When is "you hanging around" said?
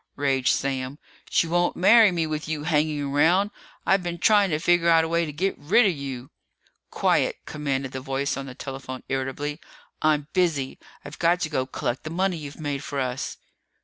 2.49-3.51